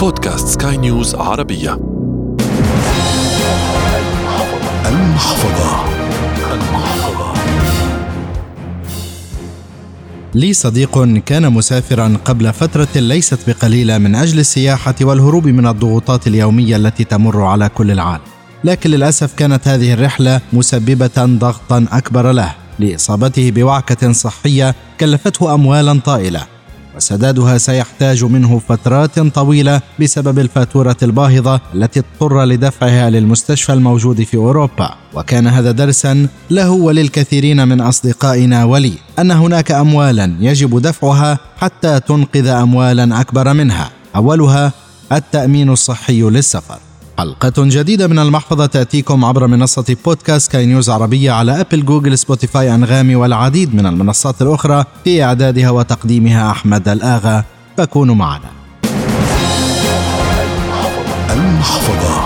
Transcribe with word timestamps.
بودكاست 0.00 0.48
سكاي 0.48 0.76
نيوز 0.76 1.14
عربية. 1.14 1.80
المحفظة. 4.86 5.84
المحفظة 6.52 7.32
لي 10.34 10.52
صديق 10.52 11.18
كان 11.26 11.52
مسافرا 11.52 12.16
قبل 12.24 12.52
فترة 12.52 12.88
ليست 12.96 13.50
بقليلة 13.50 13.98
من 13.98 14.14
أجل 14.14 14.38
السياحة 14.38 14.94
والهروب 15.00 15.46
من 15.46 15.66
الضغوطات 15.66 16.26
اليومية 16.26 16.76
التي 16.76 17.04
تمر 17.04 17.42
على 17.42 17.68
كل 17.68 17.90
العالم. 17.90 18.24
لكن 18.64 18.90
للأسف 18.90 19.34
كانت 19.34 19.68
هذه 19.68 19.92
الرحلة 19.92 20.40
مسببة 20.52 21.24
ضغطا 21.24 21.86
أكبر 21.92 22.32
له 22.32 22.54
لإصابته 22.78 23.50
بوعكة 23.50 24.12
صحية 24.12 24.74
كلفته 25.00 25.54
أموالا 25.54 26.00
طائلة. 26.04 26.59
وسدادها 26.96 27.58
سيحتاج 27.58 28.24
منه 28.24 28.58
فترات 28.68 29.18
طويلة 29.18 29.80
بسبب 30.00 30.38
الفاتورة 30.38 30.96
الباهظة 31.02 31.60
التي 31.74 32.00
اضطر 32.00 32.44
لدفعها 32.44 33.10
للمستشفى 33.10 33.72
الموجود 33.72 34.22
في 34.22 34.36
أوروبا. 34.36 34.90
وكان 35.14 35.46
هذا 35.46 35.70
درسا 35.70 36.28
له 36.50 36.70
وللكثيرين 36.70 37.68
من 37.68 37.80
أصدقائنا 37.80 38.64
ولي 38.64 38.92
أن 39.18 39.30
هناك 39.30 39.70
اموالا 39.70 40.36
يجب 40.40 40.78
دفعها 40.82 41.38
حتى 41.56 42.00
تنقذ 42.00 42.46
اموالا 42.46 43.20
أكبر 43.20 43.52
منها. 43.52 43.90
أولها 44.16 44.72
التأمين 45.12 45.70
الصحي 45.70 46.22
للسفر. 46.22 46.78
حلقة 47.20 47.52
جديدة 47.58 48.06
من 48.06 48.18
المحفظة 48.18 48.66
تأتيكم 48.66 49.24
عبر 49.24 49.46
منصة 49.46 49.96
بودكاست 50.04 50.52
سكاي 50.52 50.66
نيوز 50.66 50.90
عربية 50.90 51.30
على 51.30 51.60
أبل 51.60 51.84
جوجل 51.84 52.18
سبوتيفاي 52.18 52.74
أنغامي 52.74 53.14
والعديد 53.14 53.74
من 53.74 53.86
المنصات 53.86 54.42
الأخرى 54.42 54.84
في 55.04 55.24
إعدادها 55.24 55.70
وتقديمها 55.70 56.50
أحمد 56.50 56.88
الآغا. 56.88 57.44
فكونوا 57.76 58.14
معنا. 58.14 58.50
المحفظة. 61.30 62.20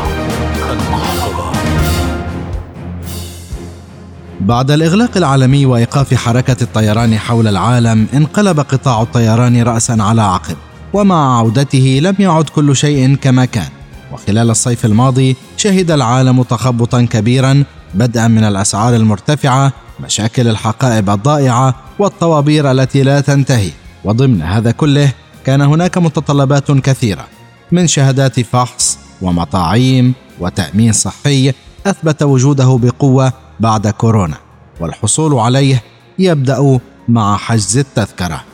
بعد 4.41 4.71
الإغلاق 4.71 5.17
العالمي 5.17 5.67
وإيقاف 5.67 6.15
حركة 6.15 6.57
الطيران 6.63 7.19
حول 7.19 7.49
العالم 7.49 8.07
انقلب 8.15 8.61
قطاع 8.61 9.03
الطيران 9.03 9.63
رأسا 9.63 9.97
على 10.01 10.23
عقب 10.23 10.57
ومع 10.93 11.39
عودته 11.39 12.01
لم 12.03 12.15
يعد 12.19 12.49
كل 12.49 12.77
شيء 12.77 13.15
كما 13.15 13.45
كان. 13.45 13.84
وخلال 14.13 14.51
الصيف 14.51 14.85
الماضي 14.85 15.37
شهد 15.57 15.91
العالم 15.91 16.43
تخبطا 16.43 17.03
كبيرا 17.11 17.65
بدءا 17.95 18.29
من 18.29 18.45
الأسعار 18.45 18.95
المرتفعة 18.95 19.73
مشاكل 20.01 20.49
الحقائب 20.49 21.11
الضائعة 21.11 21.75
والطوابير 21.99 22.71
التي 22.71 23.03
لا 23.03 23.21
تنتهي. 23.21 23.71
وضمن 24.05 24.43
هذا 24.43 24.71
كله 24.71 25.13
كان 25.45 25.61
هناك 25.61 25.99
متطلبات 25.99 26.71
كثيرة 26.71 27.25
من 27.73 27.87
شهادات 27.87 28.41
فحص 28.41 28.99
ومطاعيم 29.23 30.15
وتأمين 30.41 30.93
صحي 30.93 31.53
أثبت 31.87 32.23
وجوده 32.23 32.79
بقوة 32.83 33.33
بعد 33.61 33.89
كورونا 33.89 34.37
والحصول 34.81 35.35
عليه 35.35 35.83
يبدأ 36.19 36.79
مع 37.09 37.37
حجز 37.37 37.79
التذكرة. 37.79 38.45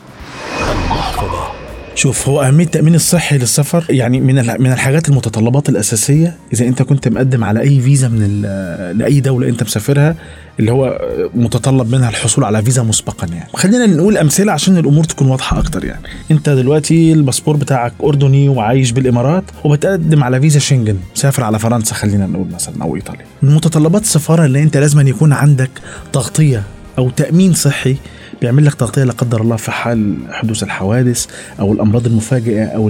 شوف 1.95 2.29
هو 2.29 2.41
أهمية 2.41 2.65
التأمين 2.65 2.95
الصحي 2.95 3.37
للسفر 3.37 3.85
يعني 3.89 4.19
من 4.19 4.35
من 4.35 4.71
الحاجات 4.71 5.09
المتطلبات 5.09 5.69
الأساسية 5.69 6.35
إذا 6.53 6.65
أنت 6.65 6.81
كنت 6.81 7.07
مقدم 7.07 7.43
على 7.43 7.61
أي 7.61 7.79
فيزا 7.79 8.07
من 8.07 8.41
لأي 8.97 9.19
دولة 9.19 9.49
أنت 9.49 9.63
مسافرها 9.63 10.15
اللي 10.59 10.71
هو 10.71 11.01
متطلب 11.35 11.95
منها 11.95 12.09
الحصول 12.09 12.43
على 12.43 12.63
فيزا 12.63 12.83
مسبقا 12.83 13.27
يعني. 13.27 13.49
خلينا 13.53 13.85
نقول 13.85 14.17
أمثلة 14.17 14.51
عشان 14.51 14.77
الأمور 14.77 15.03
تكون 15.03 15.27
واضحة 15.27 15.59
أكتر 15.59 15.85
يعني. 15.85 16.01
أنت 16.31 16.49
دلوقتي 16.49 17.13
الباسبور 17.13 17.57
بتاعك 17.57 17.93
أردني 18.03 18.49
وعايش 18.49 18.91
بالإمارات 18.91 19.43
وبتقدم 19.63 20.23
على 20.23 20.41
فيزا 20.41 20.59
شنجن 20.59 20.97
مسافر 21.15 21.43
على 21.43 21.59
فرنسا 21.59 21.95
خلينا 21.95 22.27
نقول 22.27 22.47
مثلا 22.53 22.83
أو 22.83 22.95
إيطاليا. 22.95 23.25
من 23.41 23.55
متطلبات 23.55 24.01
السفارة 24.01 24.45
اللي 24.45 24.63
أنت 24.63 24.77
لازم 24.77 25.07
يكون 25.07 25.33
عندك 25.33 25.69
تغطية 26.13 26.63
أو 26.97 27.09
تأمين 27.09 27.53
صحي 27.53 27.95
بيعمل 28.41 28.65
لك 28.65 28.73
تغطية 28.73 29.03
لا 29.03 29.11
قدر 29.11 29.41
الله 29.41 29.55
في 29.55 29.71
حال 29.71 30.17
حدوث 30.29 30.63
الحوادث 30.63 31.25
أو 31.59 31.73
الأمراض 31.73 32.05
المفاجئة 32.05 32.65
أو 32.65 32.89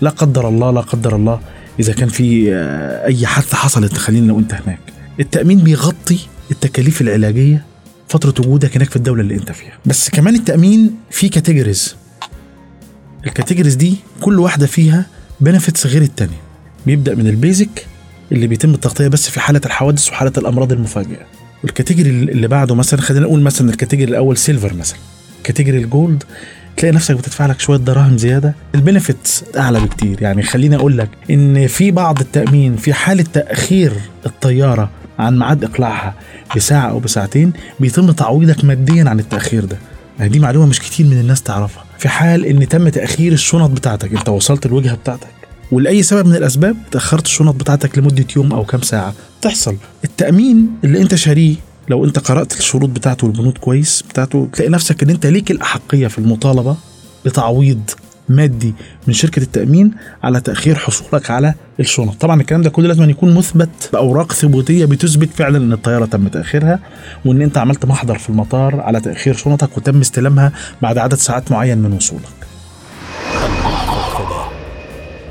لا 0.00 0.10
قدر 0.10 0.48
الله 0.48 0.70
لا 0.70 0.80
قدر 0.80 1.16
الله 1.16 1.40
إذا 1.80 1.92
كان 1.92 2.08
في 2.08 2.54
آه، 2.54 3.06
أي 3.06 3.26
حادثة 3.26 3.56
حصلت. 3.56 3.96
خلينا 3.96 4.26
لو 4.26 4.38
أنت 4.38 4.54
هناك. 4.54 4.78
التأمين 5.20 5.58
بيغطي 5.58 6.18
التكاليف 6.50 7.00
العلاجية 7.00 7.64
فترة 8.08 8.34
وجودك 8.46 8.76
هناك 8.76 8.90
في 8.90 8.96
الدولة 8.96 9.22
اللي 9.22 9.34
أنت 9.34 9.52
فيها. 9.52 9.72
بس 9.86 10.10
كمان 10.10 10.34
التأمين 10.34 10.94
فيه 11.10 11.30
categories 11.30 11.96
ال 13.26 13.30
categories 13.30 13.74
دي 13.74 13.96
كل 14.20 14.38
واحدة 14.38 14.66
فيها 14.66 15.06
benefits 15.40 15.86
غير 15.86 16.02
التانية. 16.02 16.40
بيبدأ 16.86 17.14
من 17.14 17.26
ال 17.26 17.36
basic 17.36 17.86
اللي 18.32 18.46
بيتم 18.46 18.74
التغطية 18.74 19.08
بس 19.08 19.28
في 19.30 19.40
حالة 19.40 19.60
الحوادث 19.66 20.08
وحالة 20.08 20.32
الأمراض 20.38 20.72
المفاجئة. 20.72 21.26
وال 21.64 21.73
category 21.73 22.10
اللي 22.10 22.48
بعده 22.48 22.74
مثلا 22.74 23.00
خلينا 23.00 23.24
نقول 23.26 23.40
مثلا 23.40 23.70
ال 23.70 23.74
category 23.74 24.10
الأول 24.10 24.36
silver 24.36 24.74
مثلا. 24.74 24.98
category 25.44 25.78
ال 25.78 25.87
gold 25.87 26.24
تلاقي 26.76 26.94
نفسك 26.94 27.14
بتدفع 27.16 27.46
لك 27.46 27.60
شوية 27.60 27.78
دراهم 27.78 28.18
زيادة. 28.18 28.54
ال 28.74 28.82
benefits 28.82 29.44
أعلى 29.56 29.80
بكتير. 29.80 30.22
يعني 30.22 30.42
خليني 30.42 30.76
أقول 30.76 30.98
لك 30.98 31.08
إن 31.30 31.66
في 31.66 31.90
بعض 31.90 32.20
التأمين 32.20 32.76
في 32.76 32.92
حالة 32.92 33.24
تأخير 33.32 33.92
الطيارة 34.26 34.90
عن 35.18 35.38
ميعاد 35.38 35.64
إقلاعها 35.64 36.14
بساعة 36.56 36.90
أو 36.90 36.98
بساعتين 37.00 37.52
بيتم 37.80 38.10
تعويضك 38.10 38.64
ماديا 38.64 39.04
عن 39.08 39.18
التأخير 39.20 39.64
ده. 39.64 39.76
يعني 40.18 40.30
دي 40.30 40.38
معلومة 40.38 40.66
مش 40.66 40.80
كتير 40.80 41.06
من 41.06 41.20
الناس 41.20 41.42
تعرفها. 41.42 41.84
في 41.98 42.08
حال 42.08 42.44
إن 42.46 42.68
تم 42.68 42.88
تأخير 42.88 43.32
الشنط 43.32 43.70
بتاعتك 43.70 44.12
أنت 44.14 44.28
وصلت 44.28 44.66
الوجهة 44.66 44.94
بتاعتك 44.94 45.28
ولأي 45.72 46.02
سبب 46.02 46.26
من 46.26 46.36
الأسباب 46.36 46.76
تأخرت 46.90 47.26
الشنط 47.26 47.54
بتاعتك 47.54 47.98
لمدة 47.98 48.24
يوم 48.36 48.52
أو 48.52 48.64
كام 48.64 48.82
ساعة. 48.82 49.14
تحصل. 49.42 49.76
التأمين 50.04 50.70
اللي 50.84 51.02
أنت 51.02 51.14
شاريه 51.14 51.54
لو 51.88 52.04
أنت 52.04 52.18
قرأت 52.18 52.52
الشروط 52.58 52.90
بتاعته 52.90 53.26
والبنود 53.26 53.58
كويس 53.58 54.02
بتاعته 54.10 54.48
تلاقي 54.52 54.70
نفسك 54.70 55.02
إن 55.02 55.10
أنت 55.10 55.26
ليك 55.26 55.50
الأحقية 55.50 56.06
في 56.06 56.18
المطالبة 56.18 56.76
بتعويض 57.24 57.90
مادي 58.28 58.74
من 59.06 59.14
شركة 59.14 59.40
التأمين 59.40 59.90
على 60.22 60.40
تأخير 60.40 60.74
حصولك 60.74 61.30
على 61.30 61.54
الشنط. 61.80 62.14
طبعا 62.20 62.40
الكلام 62.40 62.62
ده 62.62 62.70
كله 62.70 62.88
لازم 62.88 63.10
يكون 63.10 63.34
مثبت 63.34 63.68
بأوراق 63.92 64.32
ثبوتية 64.32 64.84
بتثبت 64.84 65.28
فعلا 65.36 65.58
أن 65.58 65.72
الطيارة 65.72 66.04
تم 66.04 66.28
تأخيرها 66.28 66.78
وأن 67.24 67.42
أنت 67.42 67.58
عملت 67.58 67.84
محضر 67.86 68.18
في 68.18 68.30
المطار 68.30 68.80
على 68.80 69.00
تأخير 69.00 69.36
شنطك 69.36 69.76
وتم 69.76 70.00
استلامها 70.00 70.52
بعد 70.82 70.98
عدد 70.98 71.14
ساعات 71.14 71.52
معين 71.52 71.78
من 71.78 71.92
وصولك. 71.92 72.41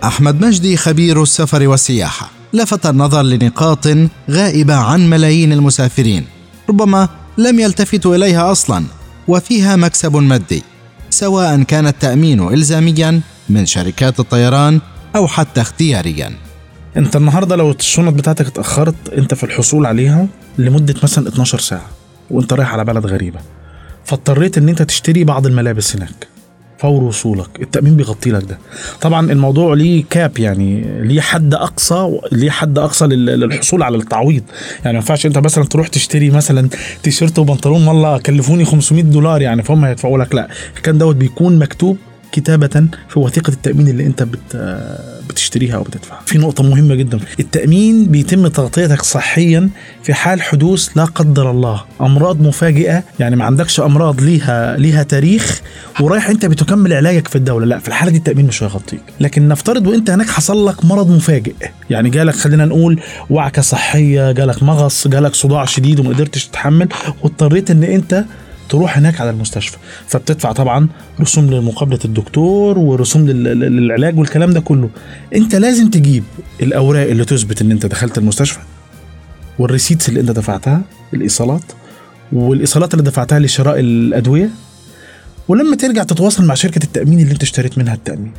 أحمد 0.03 0.45
مجدي 0.45 0.77
خبير 0.77 1.23
السفر 1.23 1.67
والسياحة. 1.67 2.31
لفت 2.53 2.85
النظر 2.85 3.21
لنقاط 3.21 3.87
غائبة 4.29 4.75
عن 4.75 5.09
ملايين 5.09 5.53
المسافرين. 5.53 6.25
ربما 6.69 7.09
لم 7.37 7.59
يلتفتوا 7.59 8.15
إليها 8.15 8.51
أصلا 8.51 8.85
وفيها 9.27 9.75
مكسب 9.75 10.15
مادي. 10.15 10.63
سواء 11.09 11.63
كان 11.63 11.87
التأمين 11.87 12.53
إلزاميا 12.53 13.21
من 13.49 13.65
شركات 13.65 14.19
الطيران 14.19 14.81
أو 15.15 15.27
حتى 15.27 15.61
اختياريا. 15.61 16.31
أنت 16.97 17.15
النهارده 17.15 17.55
لو 17.55 17.71
الشنط 17.71 18.13
بتاعتك 18.13 18.47
اتأخرت 18.47 19.09
أنت 19.17 19.33
في 19.33 19.43
الحصول 19.43 19.85
عليها 19.85 20.27
لمدة 20.57 20.95
مثلا 21.03 21.27
12 21.27 21.59
ساعة 21.59 21.85
وأنت 22.31 22.53
رايح 22.53 22.73
على 22.73 22.85
بلد 22.85 23.05
غريبة. 23.05 23.39
فاضطريت 24.05 24.57
إن 24.57 24.69
أنت 24.69 24.81
تشتري 24.81 25.23
بعض 25.23 25.45
الملابس 25.45 25.95
هناك. 25.95 26.30
فور 26.81 27.03
وصولك. 27.03 27.61
التأمين 27.61 27.95
بيغطي 27.95 28.31
لك 28.31 28.43
ده. 28.43 28.57
طبعا 29.01 29.31
الموضوع 29.31 29.73
ليه 29.73 30.03
كاب 30.09 30.39
يعني 30.39 30.83
ليه 31.01 31.21
حد 31.21 31.53
أقصى 31.53 32.19
ليه 32.31 32.49
حد 32.49 32.77
أقصى 32.77 33.05
للحصول 33.05 33.83
على 33.83 33.97
التعويض. 33.97 34.43
يعني 34.85 34.97
ما 34.97 34.99
ينفعش 34.99 35.25
أنت 35.25 35.37
مثلا 35.37 35.63
تروح 35.63 35.87
تشتري 35.87 36.29
مثلا 36.29 36.69
تيشيرت 37.03 37.39
وبنطلون 37.39 37.87
والله 37.87 38.17
كلفوني 38.17 38.65
500 38.65 39.03
دولار 39.03 39.41
يعني 39.41 39.63
فهم 39.63 39.85
هيدفعوا 39.85 40.17
لك. 40.17 40.35
لا 40.35 40.47
كان 40.83 40.97
دوت 40.97 41.15
بيكون 41.15 41.59
مكتوب 41.59 41.97
كتابة 42.31 42.87
في 43.09 43.19
وثيقة 43.19 43.51
التأمين 43.51 43.87
اللي 43.87 44.05
أنت 44.05 44.23
بت 44.23 44.55
بتشتريها 45.41 45.75
أو 45.75 45.83
بتدفعها. 45.83 46.21
في 46.25 46.37
نقطة 46.37 46.63
مهمة 46.63 46.95
جدا، 46.95 47.19
التأمين 47.39 48.05
بيتم 48.05 48.47
تغطيتك 48.47 49.01
صحيا 49.01 49.69
في 50.03 50.13
حال 50.13 50.41
حدوث 50.41 50.89
لا 50.95 51.05
قدر 51.05 51.51
الله. 51.51 51.83
أمراض 52.01 52.41
مفاجئة، 52.41 53.03
يعني 53.19 53.35
ما 53.35 53.45
عندكش 53.45 53.79
أمراض 53.79 54.21
ليها 54.21 54.77
ليها 54.77 55.03
تاريخ 55.03 55.61
ورايح 55.99 56.29
أنت 56.29 56.45
بتكمل 56.45 56.93
علاجك 56.93 57.27
في 57.27 57.35
الدولة، 57.35 57.65
لا 57.65 57.79
في 57.79 57.87
الحالة 57.87 58.11
دي 58.11 58.17
التأمين 58.17 58.45
مش 58.45 58.63
هيغطيك، 58.63 59.01
لكن 59.19 59.47
نفترض 59.47 59.87
وأنت 59.87 60.09
هناك 60.09 60.29
حصل 60.29 60.67
لك 60.67 60.85
مرض 60.85 61.09
مفاجئ، 61.09 61.53
يعني 61.89 62.09
جالك 62.09 62.35
خلينا 62.35 62.65
نقول 62.65 62.99
وعكة 63.29 63.61
صحية، 63.61 64.31
جالك 64.31 64.63
مغص، 64.63 65.07
جالك 65.07 65.35
صداع 65.35 65.65
شديد 65.65 65.99
وما 65.99 66.09
قدرتش 66.09 66.47
تتحمل 66.47 66.87
واضطريت 67.23 67.71
إن 67.71 67.83
أنت 67.83 68.25
تروح 68.71 68.97
هناك 68.97 69.21
على 69.21 69.29
المستشفى. 69.29 69.77
فبتدفع 70.07 70.51
طبعا 70.51 70.87
رسوم 71.21 71.53
لمقابلة 71.53 71.99
الدكتور 72.05 72.79
ورسوم 72.79 73.27
للعلاج 73.27 74.17
والكلام 74.19 74.51
ده 74.53 74.59
كله. 74.59 74.89
انت 75.35 75.55
لازم 75.55 75.89
تجيب 75.89 76.23
الأوراق 76.61 77.09
اللي 77.09 77.25
تثبت 77.25 77.61
إن 77.61 77.71
أنت 77.71 77.85
دخلت 77.85 78.17
المستشفى 78.17 78.59
والريسيتس 79.59 80.09
اللي 80.09 80.19
أنت 80.19 80.31
دفعتها 80.31 80.81
الإيصالات 81.13 81.63
والإيصالات 82.31 82.93
اللي 82.93 83.03
دفعتها 83.03 83.39
لشراء 83.39 83.79
الأدوية. 83.79 84.49
ولما 85.47 85.75
ترجع 85.75 86.03
تتواصل 86.03 86.45
مع 86.45 86.53
شركة 86.53 86.83
التأمين 86.83 87.19
اللي 87.19 87.31
أنت 87.31 87.43
اشتريت 87.43 87.77
منها 87.77 87.93
التأمين. 87.93 88.31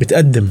بتقدم 0.00 0.48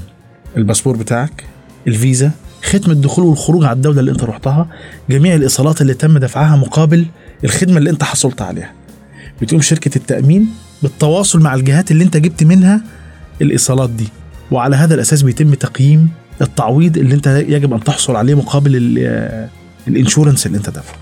الباسبور 0.57 0.97
بتاعك 0.97 1.43
الفيزا 1.87 2.31
ختم 2.63 2.91
الدخول 2.91 3.25
والخروج 3.25 3.63
على 3.63 3.73
الدولة 3.75 3.99
اللي 3.99 4.11
أنت 4.11 4.23
رحتها 4.23 4.67
جميع 5.09 5.35
الإيصالات 5.35 5.81
اللي 5.81 5.93
تم 5.93 6.17
دفعها 6.17 6.55
مقابل 6.55 7.05
الخدمة 7.45 7.77
اللي 7.77 7.89
انت 7.89 8.03
حصلت 8.03 8.41
عليها. 8.41 8.71
بتقوم 9.41 9.61
شركة 9.61 9.91
التأمين 9.95 10.47
بالتواصل 10.83 11.39
مع 11.39 11.53
الجهات 11.55 11.91
اللي 11.91 12.03
انت 12.03 12.17
جبت 12.17 12.43
منها 12.43 12.81
الإيصالات 13.41 13.89
دي. 13.89 14.07
وعلى 14.51 14.75
هذا 14.75 14.95
الأساس 14.95 15.21
بيتم 15.21 15.53
تقييم 15.53 16.09
التعويض 16.41 16.97
اللي 16.97 17.15
انت 17.15 17.27
يجب 17.47 17.73
أن 17.73 17.83
تحصل 17.83 18.15
عليه 18.15 18.35
مقابل 18.35 18.75
ال- 18.75 19.49
الإنشورنس 19.87 20.45
اللي 20.45 20.57
انت 20.57 20.69
دافعه. 20.69 20.95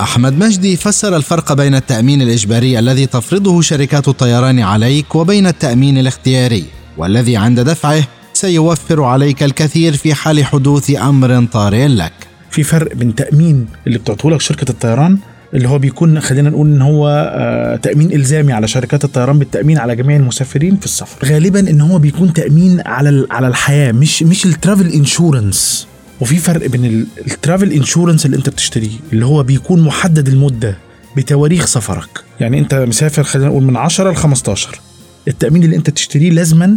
أحمد 0.00 0.32
مجدي 0.38 0.76
فسر 0.76 1.16
الفرق 1.16 1.52
بين 1.52 1.74
التأمين 1.74 2.22
الإجباري 2.22 2.78
الذي 2.78 3.06
تفرضه 3.06 3.60
شركات 3.60 4.08
الطيران 4.08 4.58
عليك 4.60 5.14
وبين 5.14 5.46
التأمين 5.46 5.98
الاختياري 5.98 6.64
والذي 6.96 7.36
عند 7.36 7.60
دفعه 7.60 8.02
سيوفر 8.32 9.02
عليك 9.02 9.42
الكثير 9.42 9.96
في 9.96 10.14
حال 10.14 10.44
حدوث 10.44 10.90
أمر 10.96 11.44
طارئ 11.52 11.86
لك. 11.86 12.12
في 12.50 12.62
فرق 12.62 12.94
بين 12.94 13.14
تأمين 13.14 13.66
اللي 13.86 13.98
بتعطيه 13.98 14.30
لك 14.30 14.40
شركة 14.40 14.70
الطيران 14.70 15.18
اللي 15.54 15.68
هو 15.68 15.78
بيكون 15.78 16.20
خلينا 16.20 16.50
نقول 16.50 16.66
إن 16.66 16.82
هو 16.82 17.08
آه، 17.34 17.76
تأمين 17.76 18.12
إلزامي 18.12 18.52
على 18.52 18.68
شركات 18.68 19.04
الطيران 19.04 19.38
بالتأمين 19.38 19.78
على 19.78 19.96
جميع 19.96 20.16
المسافرين 20.16 20.76
في 20.76 20.84
السفر. 20.84 21.26
غالبا 21.28 21.60
إن 21.70 21.80
هو 21.80 21.98
بيكون 21.98 22.32
تأمين 22.32 22.82
على 22.86 23.26
على 23.30 23.48
الحياة 23.48 23.92
مش 23.92 24.22
مش 24.22 24.46
ال 24.46 24.52
travel 24.52 24.86
insurance 24.92 25.86
وفي 26.20 26.36
فرق 26.36 26.66
بين 26.66 26.84
ال- 26.84 27.06
ال 27.26 27.33
travel 27.33 27.72
insurance 27.72 28.26
اللي 28.26 28.36
أنت 28.36 28.48
بتشتريه 28.48 28.90
اللي 29.12 29.26
هو 29.26 29.42
بيكون 29.42 29.80
محدد 29.82 30.28
المدة 30.28 30.76
بتواريخ 31.16 31.66
سفرك. 31.66 32.08
يعني 32.40 32.58
أنت 32.58 32.74
مسافر 32.74 33.22
خلينا 33.22 33.48
نقول 33.48 33.62
من 33.64 33.76
10 33.76 34.10
ل 34.10 34.16
15 34.16 34.80
التأمين 35.28 35.64
اللي 35.64 35.76
أنت 35.76 35.90
تشتريه 35.90 36.30
لازما 36.30 36.76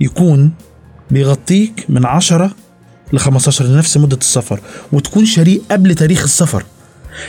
يكون 0.00 0.50
بيغطيك 1.10 1.84
من 1.88 2.06
10 2.06 2.50
ل 3.12 3.18
15 3.18 3.64
لنفس 3.64 3.96
مدة 3.96 4.16
السفر 4.16 4.60
وتكون 4.92 5.24
شاريه 5.24 5.58
قبل 5.70 5.94
تاريخ 5.94 6.22
السفر. 6.22 6.64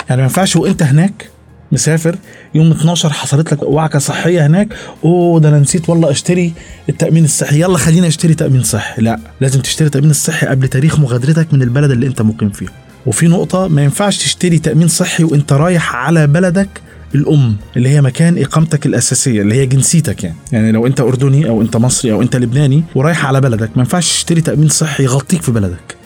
يعني 0.10 0.22
ما 0.22 0.28
ينفعش 0.28 0.56
وانت 0.56 0.84
هناك 0.84 1.30
مسافر 1.72 2.16
يوم 2.56 2.72
12 2.72 3.10
حصلت 3.14 3.54
لك 3.54 3.64
وعكه 3.64 4.00
صحية 4.00 4.46
هناك 4.46 4.68
أوه 5.04 5.40
ده 5.40 5.50
أنا 5.50 5.60
نسيت 5.60 5.90
والله 5.90 6.12
أشتري 6.12 6.54
التأمين 6.90 7.26
الصحي. 7.26 7.62
يلا 7.62 7.78
خليني 7.78 8.08
اشتري 8.08 8.34
تأمين 8.34 8.64
صحي. 8.64 9.02
لا 9.02 9.20
لازم 9.42 9.62
تشتري 9.62 9.86
التامين 9.86 10.10
الصحي 10.10 10.48
قبل 10.48 10.68
تاريخ 10.68 11.00
مغادرتك 11.00 11.54
من 11.54 11.62
البلد 11.62 11.92
اللي 11.92 12.08
انت 12.08 12.22
مقيم 12.22 12.50
فيه 12.50 12.68
وفي 13.06 13.28
نقطة 13.28 13.68
ما 13.68 13.84
ينفعش 13.84 14.18
تشتري 14.18 14.60
تأمين 14.60 14.88
صحي 14.88 15.24
وانت 15.24 15.54
رايح 15.54 15.96
على 15.96 16.28
بلدك 16.28 16.70
الأم 17.16 17.56
اللي 17.78 17.90
هي 17.90 18.02
مكان 18.02 18.38
إقامتك 18.38 18.86
الأساسية 18.86 19.42
اللي 19.42 19.56
هي 19.56 19.66
جنسيتك 19.66 20.24
يعني 20.24 20.36
يعني 20.52 20.72
لو 20.72 20.88
أنت 20.88 21.02
أردني 21.02 21.50
أو 21.50 21.62
أنت 21.62 21.78
مصري 21.78 22.12
أو 22.12 22.22
أنت 22.22 22.36
لبناني 22.36 22.84
ورايح 22.96 23.26
على 23.26 23.42
بلدك 23.42 23.70
ما 23.76 23.84
ينفعش 23.84 24.10
تشتري 24.14 24.42
تأمين 24.42 24.70
صحي 24.70 25.04
يغطيك 25.04 25.42
في 25.42 25.52
بلدك 25.52 25.98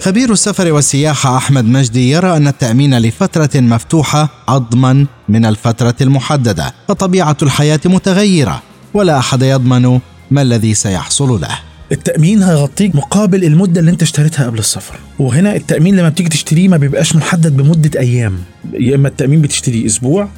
خبير 0.00 0.32
السفر 0.32 0.72
والسياحة 0.72 1.36
أحمد 1.36 1.64
مجدي 1.64 2.10
يرى 2.10 2.36
أن 2.36 2.48
التأمين 2.48 2.98
لفترة 2.98 3.60
مفتوحة 3.60 4.28
أضمن 4.48 5.06
من 5.28 5.44
الفترة 5.44 5.94
المحددة، 6.00 6.74
فطبيعة 6.88 7.36
الحياة 7.42 7.80
متغيرة، 7.84 8.62
ولا 8.94 9.18
أحد 9.18 9.42
يضمن 9.42 10.00
ما 10.30 10.42
الذي 10.42 10.74
سيحصل 10.74 11.40
له. 11.40 11.69
التأمين 11.92 12.42
هيغطيك 12.42 12.94
مقابل 12.94 13.44
المدة 13.44 13.80
اللي 13.80 13.90
انت 13.90 14.02
اشتريتها 14.02 14.46
قبل 14.46 14.58
السفر. 14.58 14.94
وهنا 15.18 15.56
التأمين 15.56 15.96
لما 15.96 16.08
بتيجي 16.08 16.28
تشتريه 16.28 16.68
ما 16.68 16.76
بيبقاش 16.76 17.16
محدد 17.16 17.56
بمدة 17.56 18.00
أيام. 18.00 18.38
يا 18.72 18.94
إما 18.94 19.08
التأمين 19.08 19.42
بتشتريه 19.42 19.86
أسبوع 19.86 20.28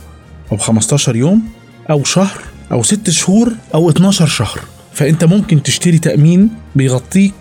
أو 0.53 0.57
15 0.57 1.17
يوم 1.17 1.43
أو 1.91 2.05
شهر 2.05 2.41
أو 2.73 2.83
6 2.83 3.13
شهور 3.13 3.53
أو 3.75 3.91
12 3.91 4.27
شهر. 4.27 4.61
فأنت 4.93 5.25
ممكن 5.25 5.63
تشتري 5.63 5.99
تأمين 5.99 6.51
بيغطيك 6.77 7.35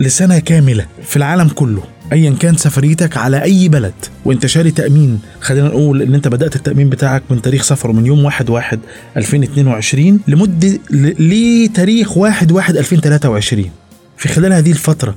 لسنة 0.00 0.38
كاملة 0.38 0.86
في 1.02 1.16
العالم 1.16 1.48
كله. 1.48 1.82
ايا 2.14 2.30
كان 2.40 2.56
سفريتك 2.56 3.16
على 3.16 3.42
أي 3.42 3.68
بلد. 3.68 3.94
وأنت 4.24 4.46
شاري 4.46 4.70
تأمين. 4.70 5.20
خلينا 5.40 5.68
نقول 5.68 6.02
إن 6.02 6.14
أنت 6.14 6.28
بدأت 6.28 6.56
التأمين 6.56 6.88
بتاعك 6.88 7.22
من 7.30 7.42
تاريخ 7.42 7.62
سفره 7.62 7.92
من 7.92 8.06
يوم 8.06 8.24
1 8.24 8.50
1 8.50 8.80
2022 9.16 10.20
لمدة 10.28 10.78
لتاريخ 11.18 12.16
1 12.16 12.52
1 12.52 12.76
2023 12.76 13.70
في 14.16 14.28
خلال 14.28 14.52
هذه 14.52 14.70
الفترة 14.70 15.14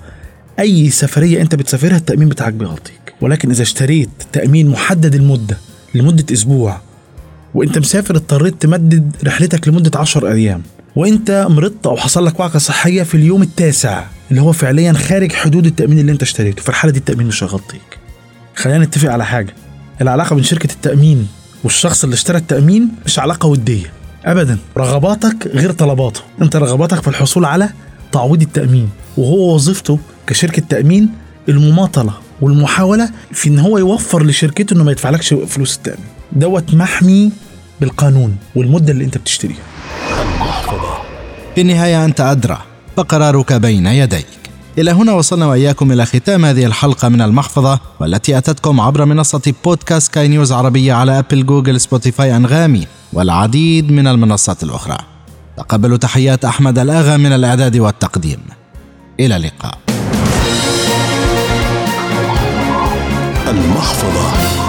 أي 0.60 0.90
سفرية 0.90 1.42
أنت 1.42 1.56
بتسافرها 1.56 1.98
التأمين 1.98 2.30
بتاعك 2.30 2.54
بيغطيك. 2.54 3.14
ولكن 3.22 3.50
إذا 3.50 3.62
اشتريت 3.62 4.10
تأمين 4.34 4.70
محدد 4.70 5.16
المده 5.16 5.58
لمدة 5.96 6.26
أسبوع 6.34 6.82
وأنت 7.54 7.78
مسافر 7.78 8.16
اضطريت 8.16 8.62
تمدد 8.62 9.16
رحلتك 9.24 9.68
لمدة 9.68 10.00
10 10.00 10.32
أيام 10.32 10.62
وأنت 10.96 11.48
مرضت 11.50 11.88
أو 11.88 11.98
حصل 11.98 12.26
لك 12.26 12.40
وعكة 12.40 12.60
صحية 12.60 13.04
في 13.04 13.16
اليوم 13.16 13.42
التاسع. 13.42 14.04
اللي 14.32 14.42
هو 14.42 14.52
فعليا 14.52 14.94
خارج 14.94 15.32
حدود 15.32 15.66
التأمين 15.66 16.00
اللي 16.00 16.12
انت 16.12 16.22
اشتريته. 16.22 16.62
في 16.62 16.70
الحالة 16.70 16.94
دي 16.94 17.00
التأمين 17.00 17.28
مش 17.28 17.44
هيغطيك. 17.44 18.00
خلينا 18.56 18.86
نتفق 18.86 19.12
على 19.12 19.26
حاجة. 19.26 19.54
العلاقة 20.02 20.34
بين 20.34 20.44
شركة 20.44 20.72
التأمين 20.74 21.28
والشخص 21.64 22.04
اللي 22.04 22.14
اشترى 22.14 22.38
التأمين 22.38 22.90
مش 23.06 23.20
علاقة 23.20 23.48
ودية. 23.48 23.94
ابدا. 24.26 24.58
رغباتك 24.78 25.48
غير 25.48 25.72
طلباته. 25.72 26.22
انت 26.42 26.56
رغباتك 26.56 27.02
في 27.02 27.08
الحصول 27.08 27.46
على 27.46 27.70
تعويض 28.12 28.42
التأمين. 28.42 28.90
وهو 29.18 29.56
وظيفته 29.56 30.00
كشركة 30.28 30.62
تأمين 30.70 31.10
المماطلة 31.50 32.14
والمحاولة 32.42 33.10
في 33.32 33.50
إن 33.50 33.60
هو 33.60 33.78
يوفر 33.78 34.26
لشركته 34.26 34.74
إنه 34.74 34.84
ما 34.84 34.92
يدفعلكش 34.92 35.34
فلوس 35.34 35.76
التأمين. 35.76 36.06
دوت 36.32 36.74
محمي 36.74 37.32
بالقانون 37.82 38.38
والمدة 38.56 38.92
اللي 38.92 39.04
انت 39.04 39.18
بتشتريها. 39.18 39.58
في 41.56 41.62
النهاية 41.62 42.06
أنت 42.06 42.22
أدرى. 42.22 42.58
فقرارك 42.98 43.54
بين 43.54 43.88
يديك. 43.88 44.28
إلى 44.78 44.92
هنا 44.92 45.12
وصلنا 45.12 45.46
وإياكم 45.46 45.92
إلى 45.92 46.06
ختام 46.06 46.46
هذه 46.46 46.66
الحلقة 46.66 47.10
من 47.10 47.22
المحفظة 47.22 47.80
والتي 48.00 48.38
أتتكم 48.38 48.82
عبر 48.82 49.06
منصة 49.06 49.54
بودكاست 49.64 50.14
سكاي 50.14 50.28
نيوز 50.28 50.52
عربية 50.52 50.94
على 50.94 51.20
أبل 51.20 51.46
جوجل 51.46 51.82
سبوتيفاي 51.82 52.36
أنغامي 52.36 52.88
والعديد 53.14 53.92
من 53.92 54.08
المنصات 54.08 54.64
الأخرى. 54.64 54.98
تقبلوا 55.58 55.98
تحيات 55.98 56.46
أحمد 56.46 56.80
الآغا 56.80 57.18
من 57.18 57.34
الإعداد 57.34 57.78
والتقديم. 57.78 58.40
إلى 59.20 59.36
اللقاء. 59.36 59.78
المحفظة. 63.48 64.67